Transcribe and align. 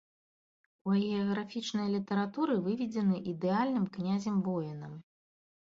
У 0.87 0.93
агіяграфічнай 0.99 1.87
літаратуры 1.97 2.59
выведзены 2.69 3.23
ідэальным 3.35 3.85
князем-воінам. 4.01 5.01